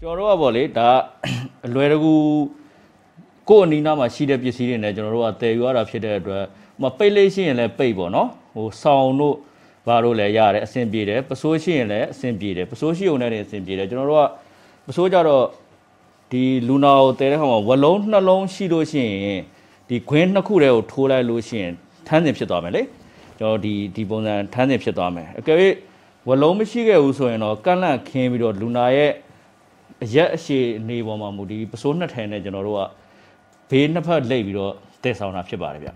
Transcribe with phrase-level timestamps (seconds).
[0.00, 0.90] ကျွန်တော်တို့ကပေါ့လေဒါ
[1.66, 2.14] အလွယ်တကူ
[3.48, 6.44] ကိုယ့်အနီးနားမှာရှိတဲ့ပစ္စည်းတွေနဲ့ကျွန်တော်တို့ကတည်ယူရတာဖြစ်တဲ့အတွက်
[6.80, 9.36] ဟိုပိတ်လေးရှိရင်လည်းပိတ်ပေါ့နော်ဟိုဆောင်းတို့
[9.86, 14.28] ဘာတို့လည်းရတယ်အဆင်ပြေတယ်ပစိုးရှိရင်လည်းအဆင်ပြေတယ်ပစိုးရှိုံနဲ့လည်းအဆင်ပြေတယ်ကျွန်တော်တို့က
[14.86, 15.44] ပစိုးကြတော့
[16.32, 19.42] ဒီလူနာကိုတည်တဲ့ခါမှာဝလုံးနှလုံးရှိလို့ရှိရင်
[19.88, 21.72] ဒီခွင်းနှစ်ခုတည်းကိုထိုးလိုက်လို့ရှိရင်
[22.06, 22.82] ထန်းစင်ဖြစ်သွားမယ်လေ
[23.38, 25.56] ကျွန်တော်ဒီဒီပုံစံထန်းစင်ဖြစ်သွားမယ်အကယ်၍
[26.28, 29.12] ဝလုံးမရှိခဲ့ဘူးဆိုရင်တော့ကန့်လန့်ခင်းပြီးတော့လူနာရဲ့
[30.04, 32.82] အရက်အရှိနေပေါ်မှာမူဒီပစိုးနှစ်ထန်နဲ့ကျွန်တော်တို့က
[33.70, 35.90] ဘေးနှစ်ဖက်လိပ်ပြီးတော့တည်ဆောင်တာဖြစ်ပါတယ်ဗျ